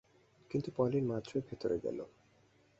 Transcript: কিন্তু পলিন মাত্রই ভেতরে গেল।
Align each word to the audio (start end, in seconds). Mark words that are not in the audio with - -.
কিন্তু 0.51 0.69
পলিন 0.75 1.05
মাত্রই 1.05 1.41
ভেতরে 1.49 1.77
গেল। 1.79 1.99